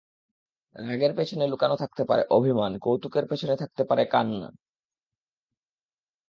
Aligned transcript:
রাগের 0.75 1.11
পেছনে 1.15 1.45
লুকানো 1.47 1.75
থাকতে 1.75 2.03
পারে 2.05 2.23
অভিমান, 2.29 2.71
কৌতুকের 2.79 3.25
পেছনে 3.25 3.55
থাকতে 3.55 3.83
পারে 3.83 4.03
কান্না। 4.05 4.49